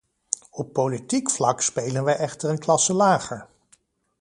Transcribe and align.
Op 0.49 0.73
politiek 0.73 1.29
vlak 1.29 1.61
spelen 1.61 2.03
wij 2.03 2.15
echter 2.17 2.49
een 2.49 2.59
klasse 2.59 2.93
lager. 2.93 3.47